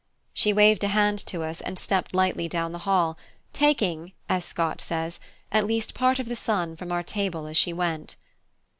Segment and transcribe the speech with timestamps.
[0.33, 3.19] She waved a hand to us, and stepped lightly down the hall,
[3.53, 5.19] taking (as Scott says)
[5.51, 8.15] at least part of the sun from our table as she went.